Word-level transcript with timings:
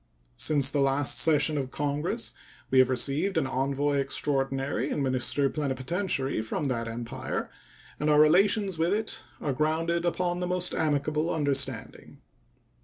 Since 0.37 0.71
the 0.71 0.79
last 0.79 1.19
session 1.19 1.59
of 1.59 1.69
Congress 1.69 2.33
we 2.71 2.79
have 2.79 2.89
received 2.89 3.37
an 3.37 3.45
envoy 3.45 3.97
extraordinary 3.99 4.89
and 4.89 5.03
minister 5.03 5.47
plenipotentiary 5.47 6.41
from 6.41 6.63
that 6.69 6.87
Empire, 6.87 7.51
and 7.99 8.09
our 8.09 8.19
relations 8.19 8.79
with 8.79 8.95
it 8.95 9.23
are 9.39 9.53
rounded 9.53 10.03
upon 10.03 10.39
the 10.39 10.47
most 10.47 10.73
amicable 10.73 11.31
understanding. 11.31 12.17